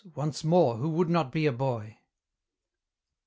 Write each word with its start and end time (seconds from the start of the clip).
once 0.15 0.43
more 0.43 0.77
who 0.77 0.89
would 0.89 1.11
not 1.11 1.31
be 1.31 1.45
a 1.45 1.51
boy? 1.51 1.95